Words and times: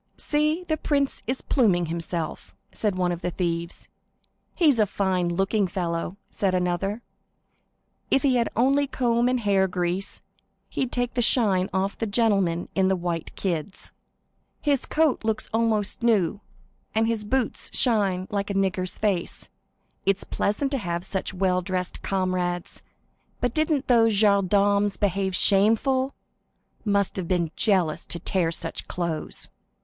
"See, 0.17 0.63
the 0.63 0.77
prince 0.77 1.21
is 1.27 1.41
pluming 1.41 1.85
himself," 1.85 2.55
said 2.71 2.95
one 2.95 3.11
of 3.11 3.21
the 3.21 3.29
thieves. 3.29 3.87
"He's 4.55 4.79
a 4.79 4.87
fine 4.87 5.29
looking 5.29 5.67
fellow," 5.67 6.17
said 6.31 6.55
another; 6.55 7.03
"if 8.09 8.23
he 8.23 8.35
had 8.37 8.49
only 8.55 8.85
a 8.85 8.87
comb 8.87 9.29
and 9.29 9.41
hair 9.41 9.67
grease, 9.67 10.23
he'd 10.69 10.91
take 10.91 11.13
the 11.13 11.21
shine 11.21 11.69
off 11.71 11.95
the 11.99 12.07
gentlemen 12.07 12.67
in 12.73 12.89
white 12.99 13.35
kids." 13.35 13.91
"His 14.59 14.87
coat 14.87 15.23
looks 15.23 15.47
nearly 15.53 15.85
new, 16.01 16.41
and 16.95 17.05
his 17.05 17.23
boots 17.23 17.69
are 17.85 17.95
brilliant. 17.99 18.27
It 18.31 20.17
is 20.17 20.23
pleasant 20.23 20.71
to 20.71 20.77
have 20.79 21.05
such 21.05 21.31
well 21.31 21.61
dressed 21.61 22.01
brethren; 22.01 22.63
and 23.43 23.83
those 23.85 24.13
gendarmes 24.13 24.97
behaved 24.97 25.35
shamefully. 25.35 26.09
What 26.85 27.55
jealousy; 27.55 28.05
to 28.09 28.17
tear 28.19 28.51
such 28.51 28.87
clothes!" 28.87 29.49